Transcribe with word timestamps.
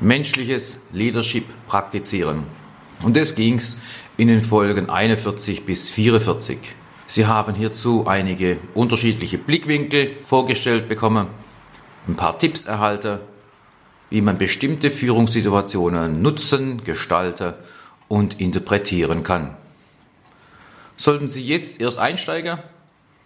menschliches 0.00 0.78
Leadership 0.92 1.44
praktizieren. 1.66 2.44
Und 3.04 3.16
das 3.16 3.34
ging's 3.34 3.78
in 4.16 4.28
den 4.28 4.40
Folgen 4.40 4.88
41 4.88 5.64
bis 5.64 5.90
44. 5.90 6.58
Sie 7.06 7.26
haben 7.26 7.54
hierzu 7.54 8.06
einige 8.06 8.58
unterschiedliche 8.74 9.38
Blickwinkel 9.38 10.16
vorgestellt 10.24 10.88
bekommen, 10.88 11.28
ein 12.08 12.16
paar 12.16 12.38
Tipps 12.38 12.64
erhalten, 12.64 13.20
wie 14.10 14.20
man 14.20 14.38
bestimmte 14.38 14.90
Führungssituationen 14.90 16.22
nutzen, 16.22 16.84
gestalten 16.84 17.54
und 18.08 18.40
interpretieren 18.40 19.22
kann. 19.22 19.56
Sollten 20.96 21.28
Sie 21.28 21.44
jetzt 21.44 21.80
erst 21.80 21.98
einsteigen, 21.98 22.58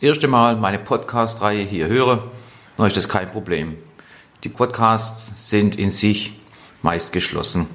erste 0.00 0.26
Mal 0.26 0.56
meine 0.56 0.78
Podcast-Reihe 0.78 1.62
hier 1.64 1.86
hören, 1.86 2.20
dann 2.76 2.86
ist 2.86 2.96
das 2.96 3.08
kein 3.08 3.30
Problem. 3.30 3.76
Die 4.42 4.48
Podcasts 4.48 5.50
sind 5.50 5.76
in 5.76 5.90
sich 5.90 6.39
meist 6.82 7.12
geschlossen. 7.12 7.66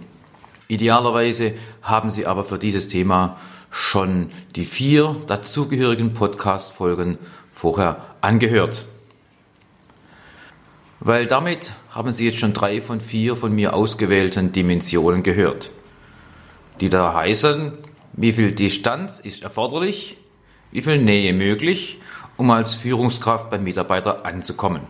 Idealerweise 0.67 1.53
haben 1.81 2.09
Sie 2.09 2.25
aber 2.25 2.43
für 2.43 2.57
dieses 2.57 2.87
Thema 2.87 3.37
schon 3.69 4.29
die 4.55 4.65
vier 4.65 5.15
dazugehörigen 5.27 6.13
Podcast-Folgen 6.13 7.17
vorher 7.51 7.97
angehört. 8.21 8.85
Weil 10.99 11.27
damit 11.27 11.73
haben 11.91 12.09
Sie 12.11 12.25
jetzt 12.25 12.39
schon 12.39 12.53
drei 12.53 12.81
von 12.81 13.01
vier 13.01 13.35
von 13.35 13.53
mir 13.53 13.73
ausgewählten 13.73 14.51
Dimensionen 14.51 15.23
gehört, 15.23 15.71
die 16.81 16.89
da 16.89 17.13
heißen, 17.13 17.73
wie 18.13 18.33
viel 18.33 18.53
Distanz 18.53 19.19
ist 19.19 19.43
erforderlich, 19.43 20.17
wie 20.71 20.81
viel 20.81 20.97
Nähe 20.97 21.33
möglich, 21.33 21.99
um 22.37 22.49
als 22.49 22.75
Führungskraft 22.75 23.49
beim 23.49 23.63
Mitarbeiter 23.63 24.25
anzukommen. 24.25 24.81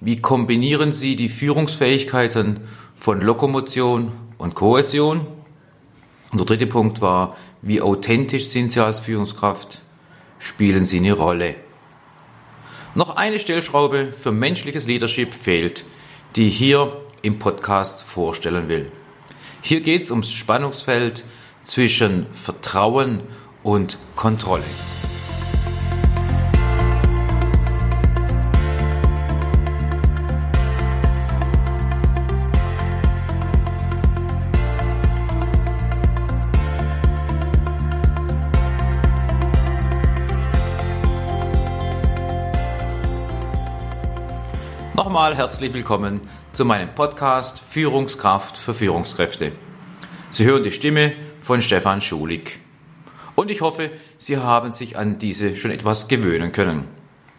Wie 0.00 0.20
kombinieren 0.20 0.92
Sie 0.92 1.16
die 1.16 1.28
Führungsfähigkeiten 1.28 2.60
von 2.96 3.20
Lokomotion 3.20 4.12
und 4.38 4.54
Kohäsion? 4.54 5.26
Und 6.30 6.38
der 6.38 6.46
dritte 6.46 6.68
Punkt 6.68 7.00
war, 7.00 7.36
wie 7.62 7.80
authentisch 7.80 8.46
sind 8.46 8.70
Sie 8.70 8.84
als 8.84 9.00
Führungskraft? 9.00 9.80
Spielen 10.38 10.84
Sie 10.84 10.98
eine 10.98 11.14
Rolle? 11.14 11.56
Noch 12.94 13.16
eine 13.16 13.40
Stellschraube 13.40 14.12
für 14.12 14.30
menschliches 14.30 14.86
Leadership 14.86 15.34
fehlt, 15.34 15.84
die 16.36 16.46
ich 16.46 16.56
hier 16.56 17.00
im 17.22 17.40
Podcast 17.40 18.04
vorstellen 18.04 18.68
will. 18.68 18.92
Hier 19.62 19.80
geht 19.80 20.02
es 20.02 20.12
ums 20.12 20.30
Spannungsfeld 20.30 21.24
zwischen 21.64 22.26
Vertrauen 22.32 23.22
und 23.64 23.98
Kontrolle. 24.14 24.62
Nochmal 45.18 45.36
herzlich 45.36 45.72
willkommen 45.72 46.20
zu 46.52 46.64
meinem 46.64 46.94
Podcast 46.94 47.58
Führungskraft 47.58 48.56
für 48.56 48.72
Führungskräfte. 48.72 49.50
Sie 50.30 50.44
hören 50.44 50.62
die 50.62 50.70
Stimme 50.70 51.12
von 51.40 51.60
Stefan 51.60 52.00
Schulig. 52.00 52.60
Und 53.34 53.50
ich 53.50 53.60
hoffe, 53.60 53.90
Sie 54.18 54.36
haben 54.36 54.70
sich 54.70 54.96
an 54.96 55.18
diese 55.18 55.56
schon 55.56 55.72
etwas 55.72 56.06
gewöhnen 56.06 56.52
können. 56.52 56.84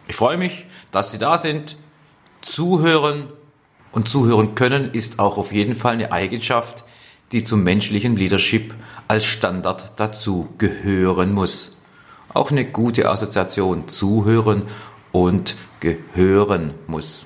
Ich 0.09 0.17
freue 0.17 0.35
mich, 0.35 0.66
dass 0.91 1.11
Sie 1.11 1.19
da 1.19 1.38
sind. 1.38 1.77
Zuhören 2.41 3.30
und 3.94 4.09
zuhören 4.09 4.55
können 4.55 4.91
ist 4.91 5.17
auch 5.17 5.38
auf 5.38 5.53
jeden 5.53 5.73
Fall 5.73 5.94
eine 5.94 6.11
Eigenschaft, 6.11 6.83
die 7.31 7.44
zum 7.44 7.63
menschlichen 7.63 8.17
Leadership 8.17 8.75
als 9.07 9.23
Standard 9.23 9.94
dazu 9.95 10.50
gehören 10.57 11.31
muss. 11.31 11.77
Auch 12.33 12.52
eine 12.52 12.66
gute 12.66 13.09
Assoziation 13.09 13.88
zuhören 13.88 14.63
und 15.13 15.56
gehören 15.79 16.73
muss. 16.85 17.25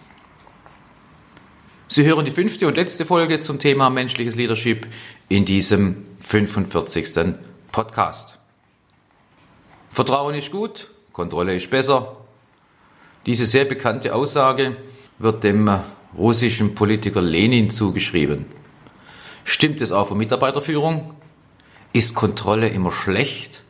Sie 1.94 2.06
hören 2.06 2.26
die 2.26 2.32
fünfte 2.32 2.66
und 2.66 2.76
letzte 2.76 3.06
Folge 3.06 3.40
zum 3.40 3.60
Thema 3.60 3.92
menschliches 3.92 4.34
Leadership 4.34 4.88
in 5.30 5.46
diesem 5.46 6.08
45. 6.22 7.36
Podcast. 7.72 8.40
Vertrauen 9.92 10.34
ist 10.34 10.52
gut, 10.52 10.90
Kontrolle 11.12 11.56
ist 11.56 11.70
besser. 11.70 12.18
Diese 13.28 13.46
sehr 13.46 13.66
bekannte 13.66 14.16
Aussage 14.16 14.76
wird 15.20 15.44
dem 15.44 15.70
russischen 16.18 16.74
Politiker 16.74 17.22
Lenin 17.22 17.70
zugeschrieben. 17.70 18.48
Stimmt 19.44 19.80
es 19.80 19.92
auch 19.92 20.08
für 20.08 20.16
Mitarbeiterführung? 20.16 21.14
Ist 21.94 22.16
Kontrolle 22.16 22.70
immer 22.70 22.92
schlecht? 22.92 23.62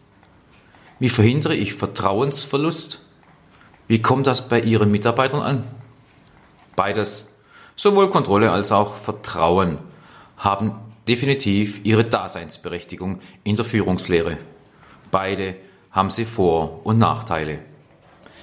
Wie 0.97 1.09
verhindere 1.09 1.57
ich 1.57 1.73
Vertrauensverlust? 1.73 3.01
Wie 3.90 4.01
kommt 4.01 4.28
das 4.28 4.47
bei 4.47 4.61
Ihren 4.61 4.91
Mitarbeitern 4.91 5.41
an? 5.41 5.67
Beides 6.78 7.28
Sowohl 7.75 8.09
Kontrolle 8.09 8.51
als 8.51 8.72
auch 8.72 8.94
Vertrauen 8.94 9.79
haben 10.38 10.73
definitiv 11.07 11.81
ihre 11.84 12.06
Daseinsberechtigung 12.06 13.19
in 13.44 13.56
der 13.56 13.66
Führungslehre. 13.66 14.38
Beide 15.09 15.56
haben 15.91 16.09
sie 16.09 16.25
Vor- 16.25 16.81
und 16.85 17.00
Nachteile. 17.00 17.59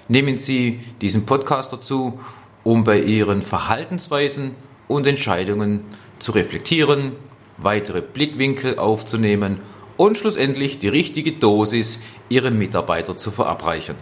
Nehmen 0.08 0.38
Sie 0.38 0.80
diesen 1.00 1.24
Podcast 1.24 1.72
dazu, 1.72 2.18
um 2.64 2.82
bei 2.82 3.00
Ihren 3.00 3.42
Verhaltensweisen 3.42 4.56
und 4.88 5.06
Entscheidungen 5.06 5.84
zu 6.18 6.32
reflektieren, 6.32 7.12
weitere 7.58 8.02
Blickwinkel 8.02 8.78
aufzunehmen 8.78 9.60
und 9.96 10.18
schlussendlich 10.18 10.80
die 10.80 10.88
richtige 10.88 11.32
Dosis 11.32 12.00
Ihren 12.28 12.58
Mitarbeiter 12.58 13.16
zu 13.16 13.30
verabreichen. 13.30 13.94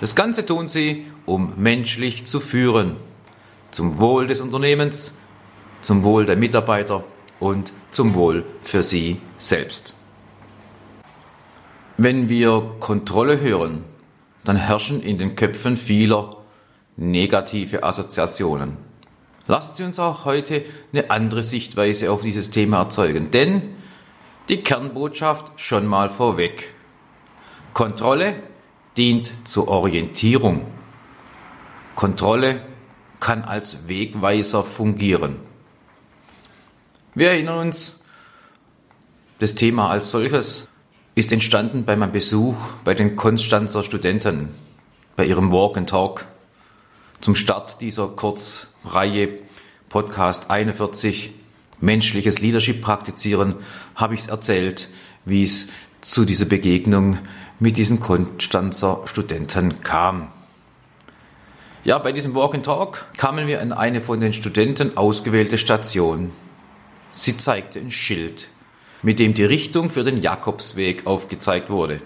Das 0.00 0.14
Ganze 0.14 0.46
tun 0.46 0.68
Sie, 0.68 1.04
um 1.26 1.52
menschlich 1.56 2.24
zu 2.24 2.40
führen 2.40 2.96
zum 3.70 3.98
Wohl 3.98 4.26
des 4.26 4.40
Unternehmens, 4.40 5.14
zum 5.80 6.04
Wohl 6.04 6.26
der 6.26 6.36
Mitarbeiter 6.36 7.04
und 7.38 7.72
zum 7.90 8.14
Wohl 8.14 8.44
für 8.62 8.82
sie 8.82 9.20
selbst. 9.36 9.94
Wenn 11.96 12.28
wir 12.28 12.76
Kontrolle 12.80 13.40
hören, 13.40 13.84
dann 14.44 14.56
herrschen 14.56 15.02
in 15.02 15.18
den 15.18 15.36
Köpfen 15.36 15.76
vieler 15.76 16.36
negative 16.96 17.82
Assoziationen. 17.82 18.76
Lasst 19.46 19.76
Sie 19.76 19.84
uns 19.84 19.98
auch 19.98 20.24
heute 20.24 20.64
eine 20.92 21.10
andere 21.10 21.42
Sichtweise 21.42 22.10
auf 22.10 22.20
dieses 22.22 22.50
Thema 22.50 22.78
erzeugen, 22.78 23.30
denn 23.30 23.74
die 24.48 24.62
Kernbotschaft 24.62 25.52
schon 25.56 25.86
mal 25.86 26.08
vorweg. 26.08 26.72
Kontrolle 27.74 28.34
dient 28.96 29.32
zur 29.44 29.68
Orientierung. 29.68 30.66
Kontrolle 31.94 32.60
kann 33.20 33.44
als 33.44 33.86
Wegweiser 33.86 34.64
fungieren. 34.64 35.36
Wir 37.14 37.30
erinnern 37.30 37.66
uns, 37.66 38.00
das 39.38 39.54
Thema 39.54 39.90
als 39.90 40.10
solches 40.10 40.68
ist 41.14 41.32
entstanden 41.32 41.84
bei 41.84 41.96
meinem 41.96 42.12
Besuch 42.12 42.56
bei 42.84 42.94
den 42.94 43.16
Konstanzer 43.16 43.82
Studenten, 43.82 44.48
bei 45.16 45.26
ihrem 45.26 45.52
Walk 45.52 45.76
and 45.76 45.90
Talk. 45.90 46.26
Zum 47.20 47.36
Start 47.36 47.80
dieser 47.80 48.08
Kurzreihe 48.08 49.40
Podcast 49.88 50.50
41 50.50 51.32
Menschliches 51.80 52.40
Leadership 52.40 52.82
praktizieren, 52.82 53.56
habe 53.94 54.14
ich 54.14 54.28
erzählt, 54.28 54.88
wie 55.24 55.42
es 55.42 55.68
zu 56.00 56.24
dieser 56.24 56.44
Begegnung 56.44 57.18
mit 57.58 57.76
diesen 57.76 58.00
Konstanzer 58.00 59.02
Studenten 59.06 59.80
kam. 59.80 60.28
Ja, 61.82 61.98
bei 61.98 62.12
diesem 62.12 62.34
Walk 62.34 62.54
and 62.54 62.66
Talk 62.66 63.06
kamen 63.16 63.46
wir 63.46 63.62
an 63.62 63.72
eine 63.72 64.02
von 64.02 64.20
den 64.20 64.34
Studenten 64.34 64.98
ausgewählte 64.98 65.56
Station. 65.56 66.30
Sie 67.10 67.38
zeigte 67.38 67.78
ein 67.78 67.90
Schild, 67.90 68.50
mit 69.02 69.18
dem 69.18 69.32
die 69.32 69.44
Richtung 69.44 69.88
für 69.88 70.04
den 70.04 70.18
Jakobsweg 70.18 71.06
aufgezeigt 71.06 71.70
wurde. 71.70 72.02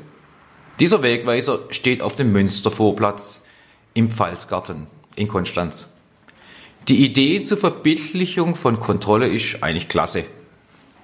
Dieser 0.79 1.03
Wegweiser 1.03 1.61
steht 1.71 2.03
auf 2.03 2.15
dem 2.15 2.31
Münstervorplatz 2.31 3.43
im 3.95 4.11
Pfalzgarten 4.11 4.87
in 5.17 5.27
Konstanz. 5.27 5.89
Die 6.87 7.05
Idee 7.05 7.43
zur 7.43 7.59
Verbildlichung 7.59 8.55
von 8.55 8.79
Kontrolle 8.79 9.27
ist 9.27 9.61
eigentlich 9.65 9.89
klasse. 9.89 10.25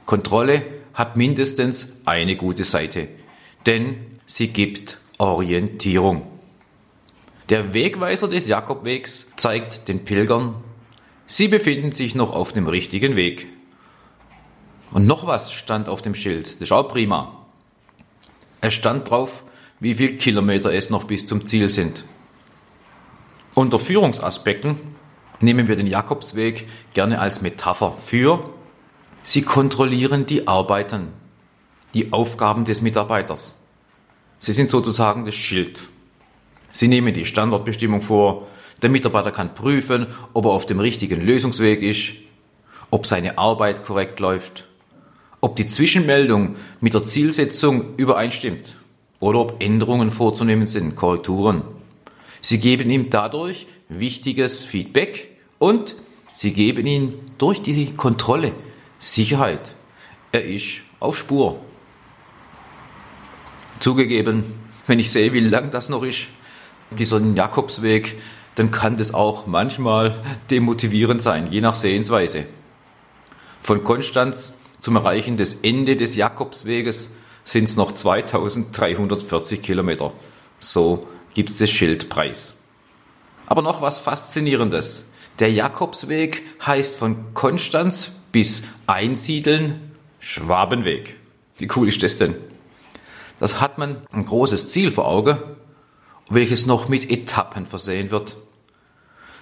Kontrolle 0.06 0.62
hat 0.94 1.16
mindestens 1.16 1.96
eine 2.04 2.36
gute 2.36 2.62
Seite, 2.62 3.08
denn 3.66 3.96
sie 4.26 4.48
gibt 4.48 4.98
Orientierung. 5.18 6.29
Der 7.50 7.74
Wegweiser 7.74 8.28
des 8.28 8.46
Jakobwegs 8.46 9.26
zeigt 9.36 9.88
den 9.88 10.04
Pilgern, 10.04 10.54
sie 11.26 11.48
befinden 11.48 11.90
sich 11.90 12.14
noch 12.14 12.32
auf 12.32 12.52
dem 12.52 12.68
richtigen 12.68 13.16
Weg. 13.16 13.48
Und 14.92 15.06
noch 15.06 15.26
was 15.26 15.52
stand 15.52 15.88
auf 15.88 16.00
dem 16.00 16.14
Schild, 16.14 16.54
das 16.54 16.62
ist 16.62 16.72
auch 16.72 16.86
prima. 16.86 17.36
Es 18.60 18.74
stand 18.74 19.10
drauf, 19.10 19.42
wie 19.80 19.94
viele 19.94 20.16
Kilometer 20.16 20.72
es 20.72 20.90
noch 20.90 21.04
bis 21.04 21.26
zum 21.26 21.44
Ziel 21.44 21.68
sind. 21.68 22.04
Unter 23.54 23.80
Führungsaspekten 23.80 24.76
nehmen 25.40 25.66
wir 25.66 25.74
den 25.74 25.88
Jakobsweg 25.88 26.68
gerne 26.94 27.18
als 27.18 27.42
Metapher 27.42 27.96
für, 27.98 28.48
Sie 29.22 29.42
kontrollieren 29.42 30.24
die 30.24 30.48
Arbeiten, 30.48 31.08
die 31.94 32.12
Aufgaben 32.12 32.64
des 32.64 32.80
Mitarbeiters. 32.80 33.56
Sie 34.38 34.52
sind 34.52 34.70
sozusagen 34.70 35.26
das 35.26 35.34
Schild. 35.34 35.80
Sie 36.72 36.88
nehmen 36.88 37.14
die 37.14 37.26
Standortbestimmung 37.26 38.02
vor. 38.02 38.46
Der 38.82 38.90
Mitarbeiter 38.90 39.32
kann 39.32 39.54
prüfen, 39.54 40.06
ob 40.32 40.46
er 40.46 40.52
auf 40.52 40.66
dem 40.66 40.80
richtigen 40.80 41.20
Lösungsweg 41.20 41.82
ist, 41.82 42.12
ob 42.90 43.06
seine 43.06 43.38
Arbeit 43.38 43.84
korrekt 43.84 44.20
läuft, 44.20 44.66
ob 45.40 45.56
die 45.56 45.66
Zwischenmeldung 45.66 46.56
mit 46.80 46.94
der 46.94 47.04
Zielsetzung 47.04 47.96
übereinstimmt 47.96 48.76
oder 49.20 49.40
ob 49.40 49.62
Änderungen 49.62 50.10
vorzunehmen 50.10 50.66
sind, 50.66 50.96
Korrekturen. 50.96 51.62
Sie 52.40 52.58
geben 52.58 52.90
ihm 52.90 53.10
dadurch 53.10 53.66
wichtiges 53.88 54.64
Feedback 54.64 55.36
und 55.58 55.94
sie 56.32 56.52
geben 56.52 56.86
ihm 56.86 57.14
durch 57.36 57.60
die 57.60 57.94
Kontrolle 57.94 58.54
Sicherheit. 58.98 59.76
Er 60.32 60.44
ist 60.44 60.82
auf 61.00 61.18
Spur. 61.18 61.60
Zugegeben, 63.78 64.44
wenn 64.86 64.98
ich 64.98 65.10
sehe, 65.10 65.32
wie 65.32 65.40
lang 65.40 65.70
das 65.70 65.88
noch 65.88 66.02
ist, 66.02 66.28
dieser 66.90 67.20
Jakobsweg, 67.20 68.18
dann 68.54 68.70
kann 68.70 68.96
das 68.96 69.14
auch 69.14 69.46
manchmal 69.46 70.22
demotivierend 70.50 71.22
sein, 71.22 71.46
je 71.50 71.60
nach 71.60 71.74
Sehensweise. 71.74 72.46
Von 73.62 73.84
Konstanz 73.84 74.52
zum 74.80 74.96
Erreichen 74.96 75.36
des 75.36 75.54
Ende 75.62 75.96
des 75.96 76.16
Jakobsweges 76.16 77.10
sind 77.44 77.64
es 77.64 77.76
noch 77.76 77.92
2340 77.92 79.62
Kilometer. 79.62 80.12
So 80.58 81.06
gibt 81.34 81.50
es 81.50 81.58
das 81.58 81.70
Schildpreis. 81.70 82.54
Aber 83.46 83.62
noch 83.62 83.82
was 83.82 83.98
Faszinierendes. 83.98 85.04
Der 85.38 85.52
Jakobsweg 85.52 86.42
heißt 86.66 86.96
von 86.98 87.34
Konstanz 87.34 88.12
bis 88.32 88.62
Einsiedeln 88.86 89.92
Schwabenweg. 90.18 91.16
Wie 91.56 91.68
cool 91.76 91.88
ist 91.88 92.02
das 92.02 92.18
denn? 92.18 92.36
Das 93.38 93.60
hat 93.60 93.78
man 93.78 94.02
ein 94.12 94.26
großes 94.26 94.68
Ziel 94.68 94.90
vor 94.90 95.06
Augen, 95.06 95.38
welches 96.30 96.64
noch 96.64 96.88
mit 96.88 97.10
Etappen 97.10 97.66
versehen 97.66 98.10
wird. 98.10 98.36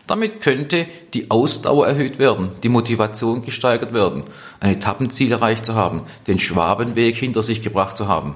Damit 0.08 0.40
könnte 0.40 0.86
die 1.12 1.30
Ausdauer 1.30 1.86
erhöht 1.86 2.18
werden, 2.18 2.50
die 2.62 2.70
Motivation 2.70 3.44
gesteigert 3.44 3.92
werden, 3.92 4.24
ein 4.58 4.72
Etappenziel 4.72 5.32
erreicht 5.32 5.66
zu 5.66 5.74
haben, 5.74 6.02
den 6.26 6.40
Schwabenweg 6.40 7.14
hinter 7.14 7.42
sich 7.42 7.62
gebracht 7.62 7.96
zu 7.96 8.08
haben. 8.08 8.34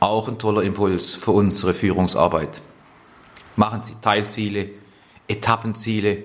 Auch 0.00 0.28
ein 0.28 0.38
toller 0.38 0.62
Impuls 0.62 1.14
für 1.14 1.32
unsere 1.32 1.74
Führungsarbeit. 1.74 2.62
Machen 3.54 3.84
Sie 3.84 3.94
Teilziele, 4.00 4.70
Etappenziele, 5.28 6.24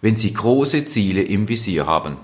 wenn 0.00 0.16
Sie 0.16 0.32
große 0.32 0.86
Ziele 0.86 1.22
im 1.22 1.48
Visier 1.48 1.86
haben. 1.86 2.16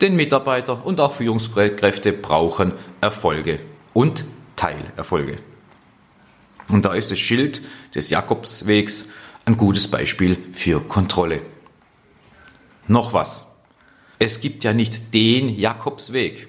Denn 0.00 0.16
Mitarbeiter 0.16 0.84
und 0.84 1.00
auch 1.00 1.12
Führungskräfte 1.12 2.12
brauchen 2.12 2.72
Erfolge 3.00 3.60
und 3.92 4.24
Teilerfolge. 4.56 5.36
Und 6.68 6.84
da 6.84 6.94
ist 6.94 7.10
das 7.10 7.18
Schild 7.18 7.62
des 7.94 8.10
Jakobswegs 8.10 9.06
ein 9.44 9.56
gutes 9.56 9.88
Beispiel 9.88 10.38
für 10.52 10.80
Kontrolle. 10.80 11.40
Noch 12.86 13.12
was. 13.12 13.44
Es 14.18 14.40
gibt 14.40 14.64
ja 14.64 14.72
nicht 14.72 15.14
den 15.14 15.48
Jakobsweg. 15.48 16.48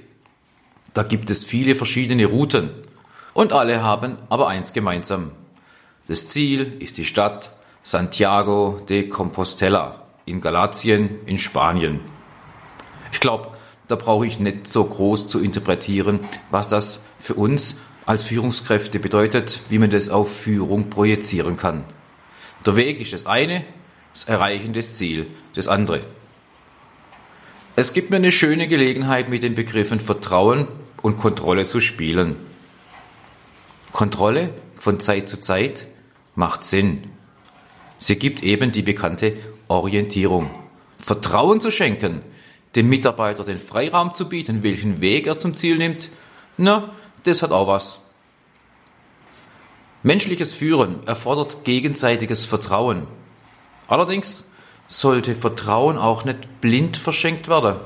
Da 0.94 1.04
gibt 1.04 1.30
es 1.30 1.44
viele 1.44 1.75
verschiedene 1.75 2.25
Routen. 2.25 2.69
Und 3.33 3.51
alle 3.51 3.81
haben 3.81 4.18
aber 4.30 4.48
eins 4.48 4.74
gemeinsam. 4.74 5.31
Das 6.07 6.27
Ziel 6.27 6.77
ist 6.80 6.98
die 6.98 7.06
Stadt 7.06 7.51
Santiago 7.81 8.80
de 8.88 9.10
Compostela 9.10 10.04
in 10.25 10.39
Galatien 10.39 11.25
in 11.25 11.38
Spanien. 11.38 12.00
Ich 13.12 13.19
glaube, 13.19 13.51
da 13.88 13.95
brauche 13.95 14.25
ich 14.25 14.39
nicht 14.39 14.68
so 14.68 14.83
groß 14.83 15.27
zu 15.27 15.39
interpretieren, 15.39 16.21
was 16.51 16.69
das 16.69 17.01
für 17.19 17.33
uns 17.33 17.77
als 18.06 18.26
Führungskräfte 18.26 19.00
bedeutet, 19.00 19.62
wie 19.70 19.78
man 19.78 19.90
das 19.90 20.10
auf 20.10 20.36
Führung 20.36 20.90
projizieren 20.90 21.58
kann. 21.58 21.84
Der 22.66 22.76
Weg 22.76 23.00
ist 23.00 23.14
das 23.14 23.26
eine, 23.26 23.66
das 24.14 24.26
Erreichen 24.26 24.74
des 24.74 24.96
Ziel 24.96 25.28
das 25.54 25.68
andere. 25.68 26.02
Es 27.76 27.94
gibt 27.94 28.12
mir 28.12 28.18
eine 28.18 28.32
schöne 28.32 28.68
Gelegenheit, 28.68 29.30
mit 29.30 29.42
den 29.42 29.56
Begriffen 29.56 30.00
Vertrauen 30.00 30.68
und 31.02 31.18
Kontrolle 31.18 31.66
zu 31.66 31.82
spielen. 31.82 32.36
Kontrolle 33.92 34.50
von 34.78 35.00
Zeit 35.00 35.28
zu 35.28 35.40
Zeit 35.40 35.88
macht 36.36 36.64
Sinn. 36.64 37.12
Sie 37.98 38.16
gibt 38.16 38.44
eben 38.44 38.72
die 38.72 38.82
bekannte 38.82 39.34
Orientierung. 39.68 40.52
Vertrauen 41.00 41.60
zu 41.62 41.72
schenken, 41.72 42.22
dem 42.76 42.90
Mitarbeiter 42.90 43.44
den 43.44 43.60
Freiraum 43.60 44.14
zu 44.14 44.30
bieten, 44.30 44.64
welchen 44.64 45.02
Weg 45.02 45.28
er 45.28 45.38
zum 45.38 45.56
Ziel 45.56 45.78
nimmt, 45.78 46.12
na, 46.58 46.94
das 47.24 47.42
hat 47.42 47.52
auch 47.52 47.68
was. 47.68 48.00
Menschliches 50.04 50.54
Führen 50.54 51.06
erfordert 51.08 51.64
gegenseitiges 51.64 52.46
Vertrauen. 52.46 53.08
Allerdings 53.88 54.46
sollte 54.88 55.34
Vertrauen 55.34 55.98
auch 55.98 56.25
nicht 56.25 56.62
blind 56.62 56.98
verschenkt 56.98 57.48
werden. 57.48 57.78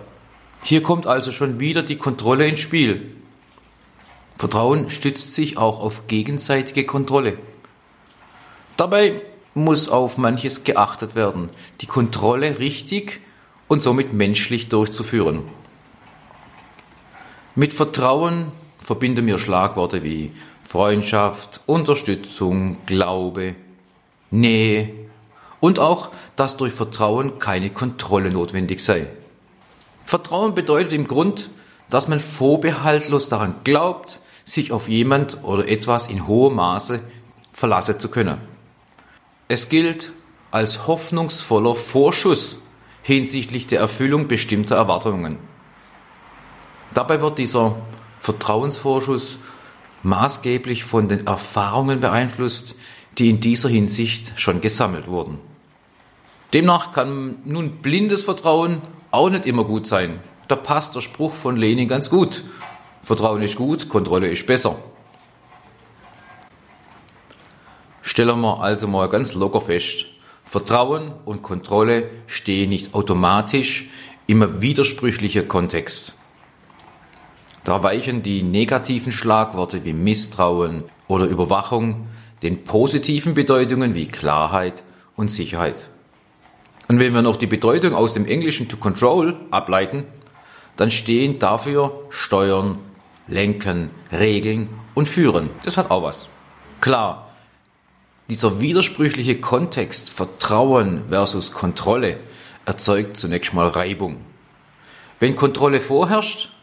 Hier 0.63 0.81
kommt 0.81 1.06
also 1.06 1.31
schon 1.31 1.60
wieder 1.60 1.84
die 1.84 1.98
Kontrolle 1.98 2.48
ins 2.48 2.60
Spiel. 2.60 3.16
Vertrauen 4.38 4.89
stützt 4.89 5.34
sich 5.34 5.57
auch 5.57 5.80
auf 5.80 6.07
gegenseitige 6.07 6.86
Kontrolle. 6.86 7.38
Dabei 8.78 9.22
muss 9.54 9.89
auf 9.89 10.18
manches 10.18 10.63
geachtet 10.63 11.16
werden, 11.16 11.50
die 11.81 11.88
Kontrolle 11.88 12.60
richtig 12.60 13.22
und 13.68 13.81
somit 13.81 14.13
menschlich 14.13 14.69
durchzuführen. 14.69 15.44
Mit 17.56 17.74
Vertrauen 17.74 18.51
verbinden 18.88 19.28
wir 19.28 19.38
Schlagworte 19.38 20.01
wie 20.01 20.31
Freundschaft, 20.63 21.60
Unterstützung, 21.66 22.78
Glaube, 22.86 23.54
Nähe 24.31 24.94
und 25.60 25.78
auch, 25.78 26.12
dass 26.38 26.56
durch 26.56 26.72
Vertrauen 26.72 27.38
keine 27.38 27.69
Kontrolle 27.69 28.31
notwendig 28.31 28.80
sei. 28.80 29.07
Vertrauen 30.06 30.56
bedeutet 30.56 30.94
im 30.94 31.06
Grund, 31.06 31.50
dass 31.89 32.07
man 32.07 32.19
vorbehaltlos 32.19 33.28
daran 33.28 33.56
glaubt, 33.66 34.22
sich 34.45 34.72
auf 34.72 34.88
jemand 34.88 35.44
oder 35.44 35.68
etwas 35.68 36.07
in 36.07 36.25
hohem 36.25 36.56
Maße 36.56 37.01
verlassen 37.51 38.00
zu 38.00 38.07
können. 38.07 38.38
Es 39.50 39.68
gilt 39.68 40.13
als 40.50 40.88
hoffnungsvoller 40.88 41.75
Vorschuss 41.75 42.57
hinsichtlich 43.04 43.68
der 43.68 43.81
Erfüllung 43.81 44.30
bestimmter 44.30 44.78
Erwartungen. 44.78 45.39
Dabei 46.94 47.22
wird 47.22 47.38
dieser 47.38 47.75
Vertrauensvorschuss 48.27 49.39
maßgeblich 50.03 50.84
von 50.84 51.07
den 51.07 51.25
Erfahrungen 51.25 52.01
beeinflusst, 52.01 52.75
die 53.17 53.29
in 53.29 53.39
dieser 53.39 53.69
Hinsicht 53.69 54.34
schon 54.36 54.60
gesammelt 54.60 55.07
wurden. 55.07 55.39
Demnach 56.53 56.91
kann 56.91 57.38
nun 57.46 57.77
blindes 57.81 58.24
Vertrauen 58.24 58.81
auch 59.12 59.29
nicht 59.29 59.46
immer 59.46 59.63
gut 59.63 59.88
sein. 59.88 60.19
Da 60.50 60.57
passt 60.57 60.93
der 60.93 61.00
Spruch 61.00 61.34
von 61.34 61.55
Lenin 61.55 61.88
ganz 61.88 62.10
gut. 62.10 62.43
Vertrauen 63.01 63.41
ist 63.43 63.55
gut, 63.55 63.88
Kontrolle 63.88 64.27
ist 64.27 64.46
besser. 64.46 64.75
Stellen 68.01 68.41
wir 68.41 68.60
also 68.60 68.89
mal 68.89 69.07
ganz 69.07 69.36
locker 69.36 69.62
fest, 69.62 70.05
Vertrauen 70.43 71.13
und 71.24 71.43
Kontrolle 71.43 72.10
stehen 72.27 72.72
nicht 72.72 72.93
automatisch 72.93 73.89
im 74.27 74.62
widersprüchlichen 74.62 75.48
Kontext. 75.48 76.13
Da 77.67 77.83
weichen 77.83 78.24
die 78.24 78.43
negativen 78.43 79.12
Schlagworte 79.12 79.83
wie 79.83 79.91
Misstrauen 79.91 80.83
oder 81.09 81.25
Überwachung 81.25 82.07
den 82.41 82.63
positiven 82.63 83.33
Bedeutungen 83.33 83.93
wie 83.93 84.07
Klarheit 84.07 84.83
und 85.17 85.29
Sicherheit. 85.29 85.89
Und 86.88 87.01
wenn 87.01 87.13
wir 87.13 87.21
noch 87.21 87.36
die 87.36 87.45
Bedeutung 87.45 87.93
aus 87.93 88.13
dem 88.13 88.25
Englischen 88.25 88.69
to 88.69 88.77
control 88.77 89.36
ableiten, 89.51 90.05
dann 90.77 90.91
stehen 90.91 91.39
dafür 91.39 92.05
Steuern, 92.09 92.77
Lenken, 93.27 93.89
Regeln 94.13 94.69
und 94.93 95.09
Führen. 95.09 95.50
Das 95.65 95.75
hat 95.75 95.91
auch 95.91 96.03
was. 96.03 96.29
Klar, 96.79 97.33
dieser 98.29 98.62
widersprüchliche 98.62 99.41
Kontext 99.41 100.09
Vertrauen 100.09 101.01
versus 101.09 101.51
Kontrolle 101.51 102.15
erzeugt 102.65 103.17
zunächst 103.17 103.53
mal 103.53 103.67
Reibung. 103.67 104.21
Wenn 105.19 105.36
Kontrolle 105.36 105.81
vorherrscht 105.81 106.53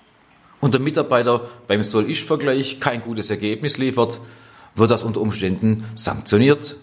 und 0.64 0.72
der 0.72 0.80
Mitarbeiter 0.80 1.42
beim 1.66 1.82
Soll-Ich-Vergleich 1.82 2.80
kein 2.80 3.02
gutes 3.02 3.28
Ergebnis 3.28 3.76
liefert, 3.76 4.22
wird 4.74 4.90
das 4.90 5.02
unter 5.02 5.20
Umständen 5.20 5.84
sanktioniert. 5.94 6.78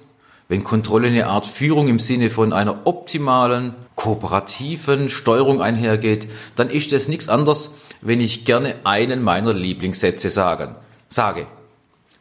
Wenn 0.47 0.63
Kontrolle 0.63 1.07
eine 1.07 1.25
Art 1.25 1.47
Führung 1.47 1.87
im 1.87 1.97
Sinne 1.97 2.29
von 2.29 2.53
einer 2.53 2.85
optimalen, 2.85 3.73
kooperativen 3.95 5.09
Steuerung 5.09 5.63
einhergeht, 5.63 6.29
dann 6.55 6.69
ist 6.69 6.93
es 6.93 7.07
nichts 7.07 7.27
anderes, 7.27 7.71
wenn 8.01 8.21
ich 8.21 8.45
gerne 8.45 8.75
einen 8.83 9.23
meiner 9.23 9.51
Lieblingssätze 9.51 10.29
sagen, 10.29 10.75
sage. 11.09 11.47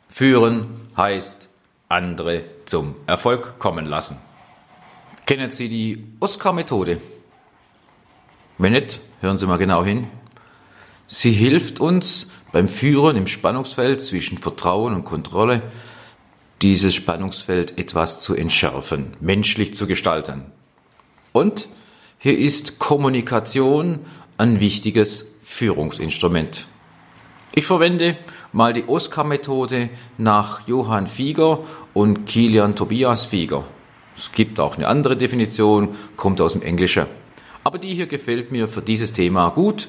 Führen 0.08 0.64
heißt 0.96 1.50
andere 1.90 2.44
zum 2.64 2.94
Erfolg 3.06 3.58
kommen 3.58 3.84
lassen. 3.84 4.16
Kennen 5.26 5.50
Sie 5.50 5.68
die 5.68 6.06
Oscar-Methode? 6.20 7.02
Wenn 8.56 8.72
nicht, 8.72 9.00
hören 9.20 9.36
Sie 9.36 9.46
mal 9.46 9.58
genau 9.58 9.84
hin. 9.84 10.06
Sie 11.12 11.32
hilft 11.32 11.80
uns 11.80 12.28
beim 12.52 12.68
Führen 12.68 13.16
im 13.16 13.26
Spannungsfeld 13.26 14.00
zwischen 14.00 14.38
Vertrauen 14.38 14.94
und 14.94 15.02
Kontrolle, 15.02 15.60
dieses 16.62 16.94
Spannungsfeld 16.94 17.76
etwas 17.80 18.20
zu 18.20 18.36
entschärfen, 18.36 19.14
menschlich 19.18 19.74
zu 19.74 19.88
gestalten. 19.88 20.44
Und 21.32 21.68
hier 22.20 22.38
ist 22.38 22.78
Kommunikation 22.78 23.98
ein 24.38 24.60
wichtiges 24.60 25.34
Führungsinstrument. 25.42 26.68
Ich 27.56 27.66
verwende 27.66 28.16
mal 28.52 28.72
die 28.72 28.86
Oscar-Methode 28.86 29.90
nach 30.16 30.68
Johann 30.68 31.08
Fieger 31.08 31.64
und 31.92 32.26
Kilian 32.26 32.76
Tobias 32.76 33.26
Fieger. 33.26 33.64
Es 34.16 34.30
gibt 34.30 34.60
auch 34.60 34.76
eine 34.76 34.86
andere 34.86 35.16
Definition, 35.16 35.96
kommt 36.14 36.40
aus 36.40 36.52
dem 36.52 36.62
Englischen. 36.62 37.06
Aber 37.64 37.78
die 37.78 37.94
hier 37.94 38.06
gefällt 38.06 38.52
mir 38.52 38.68
für 38.68 38.80
dieses 38.80 39.12
Thema 39.12 39.48
gut 39.48 39.88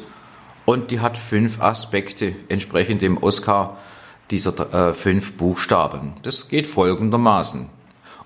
und 0.71 0.89
die 0.89 1.01
hat 1.01 1.17
fünf 1.17 1.61
Aspekte 1.61 2.33
entsprechend 2.47 3.01
dem 3.01 3.21
Oscar 3.21 3.77
dieser 4.29 4.73
äh, 4.73 4.93
fünf 4.93 5.33
Buchstaben. 5.33 6.13
Das 6.21 6.47
geht 6.47 6.65
folgendermaßen. 6.65 7.69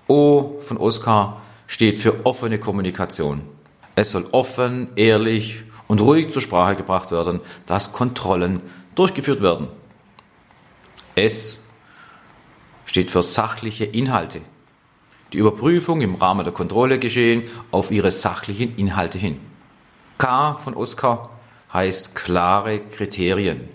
O 0.06 0.60
von 0.60 0.76
Oscar 0.76 1.42
steht 1.66 1.98
für 1.98 2.24
offene 2.24 2.60
Kommunikation. 2.60 3.42
Es 3.96 4.12
soll 4.12 4.28
offen, 4.30 4.90
ehrlich 4.94 5.64
und 5.88 6.00
ruhig 6.00 6.30
zur 6.30 6.40
Sprache 6.40 6.76
gebracht 6.76 7.10
werden, 7.10 7.40
dass 7.66 7.92
Kontrollen 7.92 8.62
durchgeführt 8.94 9.42
werden. 9.42 9.66
S 11.16 11.60
steht 12.84 13.10
für 13.10 13.24
sachliche 13.24 13.86
Inhalte. 13.86 14.42
Die 15.32 15.38
Überprüfung 15.38 16.00
im 16.00 16.14
Rahmen 16.14 16.44
der 16.44 16.52
Kontrolle 16.52 17.00
geschehen 17.00 17.42
auf 17.72 17.90
ihre 17.90 18.12
sachlichen 18.12 18.76
Inhalte 18.76 19.18
hin. 19.18 19.40
K 20.18 20.54
von 20.54 20.74
Oskar 20.74 21.35
heißt 21.72 22.14
klare 22.14 22.80
Kriterien. 22.80 23.68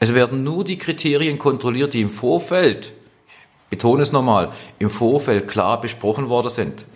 Es 0.00 0.14
werden 0.14 0.42
nur 0.42 0.64
die 0.64 0.78
Kriterien 0.78 1.38
kontrolliert, 1.38 1.94
die 1.94 2.00
im 2.00 2.10
Vorfeld, 2.10 2.92
ich 3.26 3.68
betone 3.70 4.02
es 4.02 4.12
nochmal, 4.12 4.52
im 4.78 4.90
Vorfeld 4.90 5.48
klar 5.48 5.80
besprochen 5.80 6.28
worden 6.28 6.50
sind. 6.50 6.86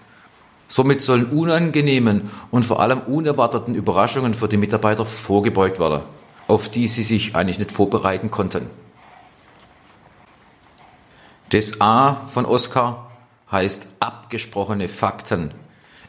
Somit 0.69 1.01
sollen 1.01 1.27
unangenehmen 1.27 2.31
und 2.51 2.65
vor 2.65 2.81
allem 2.81 3.01
unerwarteten 3.01 3.75
Überraschungen 3.75 4.35
für 4.35 4.49
die 4.49 4.57
Mitarbeiter 4.57 5.07
vorgebeugt 5.07 5.79
werden, 5.79 6.01
auf 6.49 6.69
die 6.69 6.89
sie 6.89 7.05
sich 7.05 7.37
eigentlich 7.37 7.59
nicht 7.59 7.71
vorbereiten 7.71 8.31
konnten. 8.31 8.69
Das 11.51 11.81
A 11.81 12.27
von 12.27 12.45
Oskar 12.45 13.13
heißt 13.53 13.87
abgesprochene 14.01 14.89
Fakten. 14.89 15.53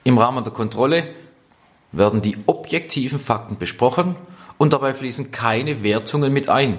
Im 0.03 0.17
Rahmen 0.17 0.43
der 0.43 0.53
Kontrolle 0.53 1.09
werden 1.91 2.21
die 2.21 2.37
objektiven 2.45 3.19
Fakten 3.19 3.57
besprochen 3.57 4.15
und 4.57 4.73
dabei 4.73 4.93
fließen 4.93 5.31
keine 5.31 5.83
Wertungen 5.83 6.33
mit 6.33 6.49
ein. 6.49 6.77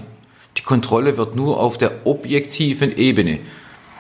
Die 0.57 0.63
Kontrolle 0.63 1.17
wird 1.17 1.37
nur 1.37 1.61
auf 1.61 1.79
der 1.79 2.07
objektiven 2.07 2.97
Ebene 2.97 3.41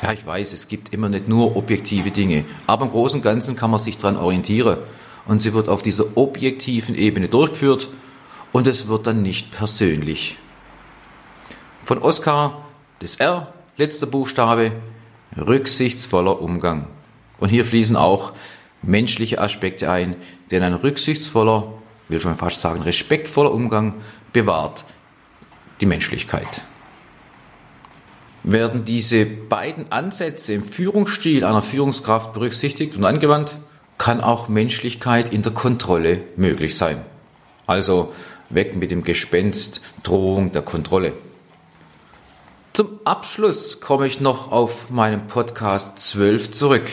ja, 0.03 0.13
ich 0.13 0.25
weiß, 0.25 0.53
es 0.53 0.69
gibt 0.69 0.95
immer 0.95 1.09
nicht 1.09 1.29
nur 1.29 1.57
objektive 1.57 2.11
Dinge, 2.11 2.45
aber 2.67 2.87
im 2.87 2.93
Großen 2.93 3.19
und 3.19 3.25
Ganzen 3.25 3.57
kann 3.57 3.71
man 3.71 3.81
sich 3.81 3.99
daran 3.99 4.17
orientieren. 4.17 4.79
Und 5.27 5.41
sie 5.41 5.53
wird 5.53 5.69
auf 5.69 5.83
dieser 5.83 6.17
objektiven 6.17 6.95
Ebene 6.95 7.29
durchgeführt 7.29 7.89
und 8.53 8.67
es 8.67 8.89
wird 8.89 9.07
dann 9.07 9.23
nicht 9.23 9.51
persönlich. 9.51 10.39
Von 11.85 11.99
Oskar, 11.99 12.65
das 13.01 13.17
R, 13.17 13.53
letzter 13.77 14.07
Buchstabe, 14.07 14.73
rücksichtsvoller 15.37 16.41
Umgang. 16.41 16.87
Und 17.39 17.49
hier 17.49 17.65
fließen 17.65 17.97
auch 17.97 18.33
menschliche 18.83 19.41
Aspekte 19.41 19.91
ein, 19.91 20.17
denn 20.51 20.63
ein 20.63 20.75
rücksichtsvoller, 20.75 21.73
will 22.09 22.21
schon 22.21 22.37
fast 22.37 22.61
sagen, 22.61 22.83
respektvoller 22.83 23.53
Umgang 23.53 23.95
bewahrt 24.33 24.85
die 25.81 25.87
Menschlichkeit. 25.87 26.65
Werden 28.45 28.85
diese 28.85 29.27
beiden 29.27 29.93
Ansätze 29.93 30.55
im 30.55 30.63
Führungsstil 30.63 31.45
einer 31.45 31.63
Führungskraft 31.63 32.33
berücksichtigt 32.33 32.97
und 32.97 33.05
angewandt, 33.05 33.59
kann 33.99 34.21
auch 34.21 34.49
Menschlichkeit 34.49 35.33
in 35.33 35.43
der 35.43 35.53
Kontrolle 35.53 36.23
möglich 36.37 36.77
sein. 36.77 37.05
Also 37.67 38.13
weg 38.49 38.77
mit 38.77 38.91
dem 38.91 39.03
Gespenst, 39.03 39.83
Drohung 40.03 40.53
der 40.53 40.63
Kontrolle. 40.63 41.13
Zum 42.73 43.01
Abschluss 43.05 43.81
komme 43.81 44.07
ich 44.07 44.21
noch 44.21 44.53
auf 44.53 44.89
meinen 44.89 45.27
Podcast 45.27 45.99
12 45.99 46.53
zurück. 46.53 46.89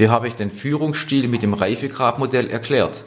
Hier 0.00 0.10
habe 0.10 0.28
ich 0.28 0.34
den 0.34 0.50
Führungsstil 0.50 1.28
mit 1.28 1.42
dem 1.42 1.52
Reifegradmodell 1.52 2.48
erklärt. 2.48 3.04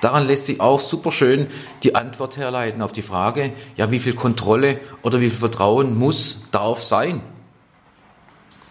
Daran 0.00 0.26
lässt 0.26 0.46
sich 0.46 0.60
auch 0.60 0.80
super 0.80 1.12
schön 1.12 1.46
die 1.84 1.94
Antwort 1.94 2.36
herleiten 2.36 2.82
auf 2.82 2.90
die 2.90 3.02
Frage, 3.02 3.52
ja, 3.76 3.92
wie 3.92 4.00
viel 4.00 4.14
Kontrolle 4.14 4.80
oder 5.02 5.20
wie 5.20 5.30
viel 5.30 5.38
Vertrauen 5.38 5.96
muss, 5.96 6.40
darf 6.50 6.82
sein? 6.82 7.20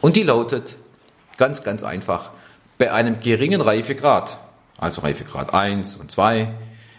Und 0.02 0.18
die 0.18 0.24
lautet 0.24 0.76
ganz, 1.38 1.64
ganz 1.64 1.84
einfach, 1.84 2.34
bei 2.78 2.92
einem 2.92 3.22
geringen 3.22 3.62
Reifegrad, 3.62 4.38
also 4.78 5.00
Reifegrad 5.00 5.54
1 5.54 5.96
und 5.96 6.12
2, 6.12 6.50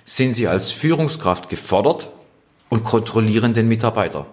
sind 0.06 0.32
Sie 0.32 0.48
als 0.48 0.72
Führungskraft 0.72 1.50
gefordert 1.50 2.10
und 2.70 2.82
kontrollieren 2.82 3.52
den 3.52 3.68
Mitarbeiter. 3.68 4.24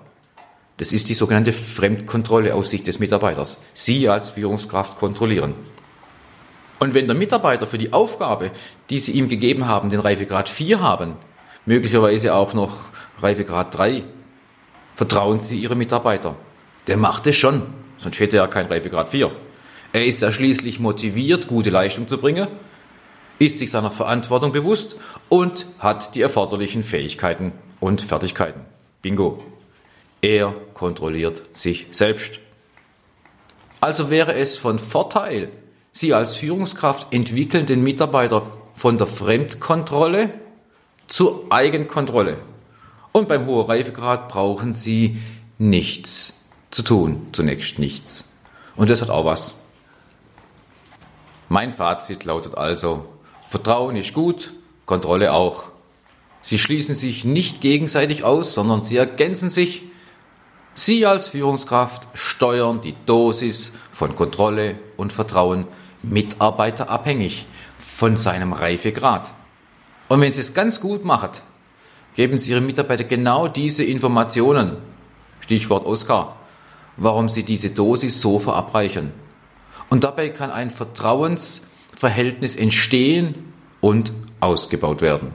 Das 0.78 0.94
ist 0.94 1.10
die 1.10 1.16
sogenannte 1.16 1.52
Fremdkontrolle 1.52 2.56
aus 2.56 2.70
Sicht 2.70 2.88
des 2.88 3.00
Mitarbeiters. 3.00 3.58
Sie 3.74 4.08
als 4.08 4.30
Führungskraft 4.30 4.98
kontrollieren. 4.98 5.56
Und 6.84 6.94
wenn 6.94 7.08
der 7.08 7.16
Mitarbeiter 7.16 7.66
für 7.66 7.78
die 7.78 7.94
Aufgabe, 7.94 8.52
die 8.90 9.00
Sie 9.00 9.14
ihm 9.14 9.30
gegeben 9.30 9.70
haben, 9.70 9.90
den 9.90 10.02
Reifegrad 10.02 10.50
4 10.50 10.82
haben, 10.82 11.16
möglicherweise 11.66 12.36
auch 12.36 12.54
noch 12.54 12.76
Reifegrad 13.22 13.78
3, 13.78 14.04
vertrauen 14.94 15.40
Sie 15.40 15.60
Ihrem 15.60 15.78
Mitarbeiter. 15.78 16.36
Der 16.88 16.98
macht 16.98 17.26
es 17.26 17.38
schon, 17.38 17.68
sonst 17.98 18.20
hätte 18.20 18.36
er 18.36 18.50
kein 18.50 18.66
Reifegrad 18.66 19.08
4. 19.08 19.32
Er 19.94 20.06
ist 20.06 20.22
ja 20.22 20.30
schließlich 20.30 20.82
motiviert, 20.82 21.48
gute 21.48 21.70
Leistung 21.70 22.06
zu 22.10 22.18
bringen, 22.18 22.50
ist 23.40 23.60
sich 23.60 23.72
seiner 23.72 23.90
Verantwortung 23.90 24.52
bewusst 24.52 24.98
und 25.30 25.68
hat 25.80 26.16
die 26.16 26.22
erforderlichen 26.22 26.84
Fähigkeiten 26.84 27.54
und 27.80 28.02
Fertigkeiten. 28.02 28.60
Bingo. 29.02 29.42
Er 30.22 30.54
kontrolliert 30.74 31.44
sich 31.54 31.88
selbst. 31.92 32.42
Also 33.80 34.10
wäre 34.10 34.34
es 34.34 34.58
von 34.58 34.80
Vorteil, 34.80 35.50
Sie 35.94 36.14
als 36.14 36.36
Führungskraft 36.36 37.14
entwickeln 37.14 37.68
den 37.68 37.84
Mitarbeiter 37.84 38.48
von 38.76 38.98
der 38.98 39.08
Fremdkontrolle 39.08 40.32
zur 41.08 41.46
Eigenkontrolle. 41.52 42.38
Und 43.12 43.28
beim 43.28 43.46
hohen 43.46 43.68
Reifegrad 43.68 44.28
brauchen 44.28 44.74
Sie 44.74 45.22
nichts 45.60 46.40
zu 46.72 46.82
tun, 46.82 47.28
zunächst 47.32 47.78
nichts. 47.78 48.28
Und 48.76 48.90
das 48.90 49.04
hat 49.04 49.12
auch 49.12 49.26
was. 49.26 49.54
Mein 51.48 51.72
Fazit 51.72 52.24
lautet 52.24 52.58
also, 52.58 53.06
Vertrauen 53.48 53.96
ist 53.96 54.16
gut, 54.16 54.54
Kontrolle 54.88 55.32
auch. 55.32 55.66
Sie 56.42 56.58
schließen 56.58 56.96
sich 56.96 57.24
nicht 57.24 57.62
gegenseitig 57.62 58.24
aus, 58.24 58.56
sondern 58.56 58.84
sie 58.84 58.98
ergänzen 58.98 59.52
sich. 59.52 59.84
Sie 60.74 61.06
als 61.06 61.28
Führungskraft 61.28 62.08
steuern 62.16 62.82
die 62.82 62.96
Dosis 63.06 63.78
von 63.92 64.16
Kontrolle 64.16 64.80
und 64.98 65.14
Vertrauen 65.14 65.68
Mitarbeiter 66.04 66.90
abhängig 66.90 67.48
von 67.78 68.18
seinem 68.18 68.54
Reifegrad. 68.54 69.34
Und 70.10 70.22
wenn 70.22 70.34
Sie 70.34 70.42
es 70.42 70.54
ganz 70.54 70.80
gut 70.80 71.06
machen, 71.06 71.30
geben 72.16 72.38
Sie 72.38 72.52
Ihren 72.52 72.66
Mitarbeitern 72.66 73.08
genau 73.08 73.48
diese 73.48 73.84
Informationen, 73.84 74.78
Stichwort 75.40 75.86
Oscar, 75.86 76.36
warum 76.98 77.30
Sie 77.30 77.44
diese 77.44 77.72
Dosis 77.72 78.22
so 78.22 78.38
verabreichen. 78.40 79.12
Und 79.90 80.04
dabei 80.04 80.30
kann 80.30 80.52
ein 80.52 80.70
Vertrauensverhältnis 80.70 82.56
entstehen 82.56 83.54
und 83.82 84.12
ausgebaut 84.40 85.02
werden. 85.02 85.34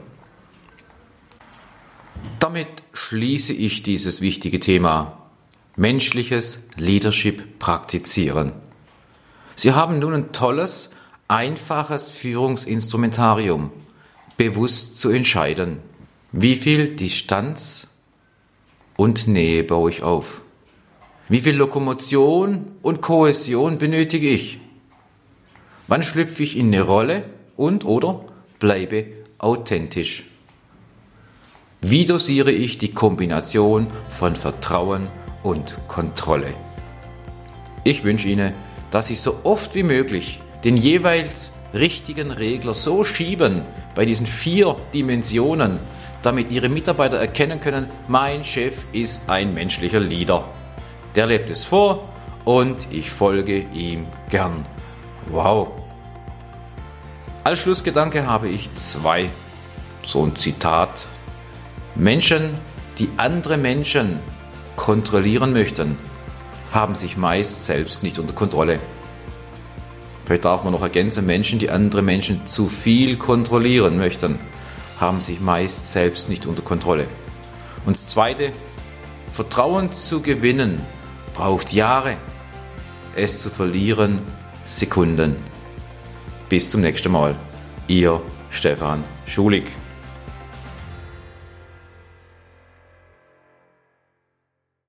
Damit 2.38 2.68
schließe 2.92 3.52
ich 3.52 3.82
dieses 3.82 4.20
wichtige 4.20 4.60
Thema 4.60 5.18
menschliches 5.76 6.64
Leadership 6.76 7.58
praktizieren. 7.58 8.52
Sie 9.58 9.72
haben 9.72 9.98
nun 9.98 10.14
ein 10.14 10.30
tolles, 10.30 10.90
einfaches 11.26 12.12
Führungsinstrumentarium, 12.12 13.72
bewusst 14.36 15.00
zu 15.00 15.10
entscheiden, 15.10 15.78
wie 16.30 16.54
viel 16.54 16.94
Distanz 16.94 17.88
und 18.96 19.26
Nähe 19.26 19.64
baue 19.64 19.90
ich 19.90 20.04
auf. 20.04 20.42
Wie 21.28 21.40
viel 21.40 21.56
Lokomotion 21.56 22.70
und 22.82 23.00
Kohäsion 23.02 23.78
benötige 23.78 24.28
ich? 24.28 24.60
Wann 25.88 26.04
schlüpfe 26.04 26.44
ich 26.44 26.56
in 26.56 26.68
eine 26.68 26.82
Rolle 26.82 27.24
und 27.56 27.84
oder 27.84 28.26
bleibe 28.60 29.06
authentisch? 29.38 30.22
Wie 31.80 32.06
dosiere 32.06 32.52
ich 32.52 32.78
die 32.78 32.92
Kombination 32.92 33.88
von 34.08 34.36
Vertrauen 34.36 35.08
und 35.42 35.76
Kontrolle? 35.88 36.54
Ich 37.82 38.04
wünsche 38.04 38.28
Ihnen 38.28 38.52
dass 38.90 39.06
Sie 39.06 39.16
so 39.16 39.40
oft 39.44 39.74
wie 39.74 39.82
möglich 39.82 40.40
den 40.64 40.76
jeweils 40.76 41.52
richtigen 41.74 42.30
Regler 42.30 42.74
so 42.74 43.04
schieben 43.04 43.62
bei 43.94 44.04
diesen 44.04 44.26
vier 44.26 44.76
Dimensionen, 44.94 45.78
damit 46.22 46.50
ihre 46.50 46.68
Mitarbeiter 46.68 47.18
erkennen 47.18 47.60
können, 47.60 47.88
mein 48.08 48.42
Chef 48.44 48.84
ist 48.92 49.28
ein 49.28 49.54
menschlicher 49.54 50.00
Leader. 50.00 50.44
Der 51.14 51.26
lebt 51.26 51.50
es 51.50 51.64
vor 51.64 52.08
und 52.44 52.88
ich 52.90 53.10
folge 53.10 53.58
ihm 53.72 54.06
gern. 54.30 54.64
Wow. 55.30 55.68
Als 57.44 57.60
Schlussgedanke 57.60 58.26
habe 58.26 58.48
ich 58.48 58.74
zwei. 58.74 59.28
So 60.02 60.24
ein 60.24 60.36
Zitat. 60.36 61.06
Menschen, 61.94 62.54
die 62.98 63.08
andere 63.16 63.56
Menschen 63.56 64.20
kontrollieren 64.76 65.52
möchten, 65.52 65.98
haben 66.72 66.94
sich 66.94 67.16
meist 67.16 67.64
selbst 67.64 68.02
nicht 68.02 68.18
unter 68.18 68.34
Kontrolle. 68.34 68.78
Vielleicht 70.24 70.44
darf 70.44 70.62
man 70.64 70.72
noch 70.72 70.82
ergänzen, 70.82 71.24
Menschen, 71.24 71.58
die 71.58 71.70
andere 71.70 72.02
Menschen 72.02 72.46
zu 72.46 72.68
viel 72.68 73.16
kontrollieren 73.16 73.96
möchten, 73.96 74.38
haben 75.00 75.20
sich 75.20 75.40
meist 75.40 75.90
selbst 75.92 76.28
nicht 76.28 76.44
unter 76.44 76.62
Kontrolle. 76.62 77.06
Und 77.86 77.96
das 77.96 78.08
Zweite, 78.08 78.52
Vertrauen 79.32 79.92
zu 79.92 80.20
gewinnen 80.20 80.80
braucht 81.32 81.72
Jahre, 81.72 82.16
es 83.16 83.40
zu 83.40 83.48
verlieren 83.50 84.20
Sekunden. 84.64 85.36
Bis 86.48 86.68
zum 86.68 86.82
nächsten 86.82 87.12
Mal. 87.12 87.36
Ihr 87.86 88.20
Stefan 88.50 89.04
Schulig. 89.26 89.64